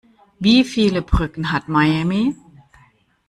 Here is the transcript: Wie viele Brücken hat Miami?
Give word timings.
Wie 0.39 0.63
viele 0.63 1.03
Brücken 1.03 1.51
hat 1.51 1.67
Miami? 1.69 2.35